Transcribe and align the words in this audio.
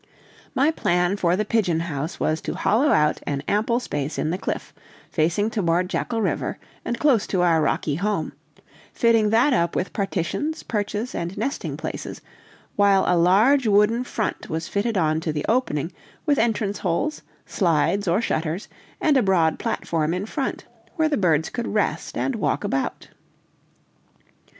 My 0.55 0.71
plan 0.71 1.15
for 1.15 1.35
the 1.35 1.45
pigeon 1.45 1.81
house 1.81 2.19
was 2.19 2.41
to 2.41 2.55
hollow 2.55 2.89
out 2.89 3.21
an 3.27 3.43
ample 3.47 3.79
space 3.79 4.17
in 4.17 4.31
the 4.31 4.37
cliff, 4.39 4.73
facing 5.11 5.51
toward 5.51 5.91
Jackal 5.91 6.23
River, 6.23 6.57
and 6.83 6.97
close 6.97 7.27
to 7.27 7.43
our 7.43 7.61
rocky 7.61 7.93
home, 7.97 8.33
fitting 8.95 9.29
that 9.29 9.53
up 9.53 9.75
with 9.75 9.93
partitions, 9.93 10.63
perches, 10.63 11.13
and 11.13 11.37
nesting 11.37 11.77
places; 11.77 12.19
while 12.75 13.03
a 13.05 13.13
large 13.15 13.67
wooden 13.67 14.03
front 14.03 14.49
was 14.49 14.67
fitted 14.67 14.97
on 14.97 15.19
to 15.19 15.31
the 15.31 15.45
opening, 15.47 15.91
with 16.25 16.39
entrance 16.39 16.79
holes, 16.79 17.21
slides 17.45 18.07
or 18.07 18.21
shutters, 18.21 18.67
and 18.99 19.17
a 19.17 19.21
broad 19.21 19.59
platform 19.59 20.15
in 20.15 20.25
front, 20.25 20.65
where 20.95 21.09
the 21.09 21.15
birds 21.15 21.51
could 21.51 21.67
rest 21.67 22.17
and 22.17 22.35
walk 22.37 22.63
about. 22.63 23.09